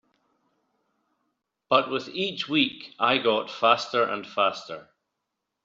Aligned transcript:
But 1.69 1.91
with 1.91 2.09
each 2.09 2.49
week 2.49 2.95
I 2.97 3.19
got 3.19 3.51
faster 3.51 4.01
and 4.01 4.25
faster. 4.25 4.89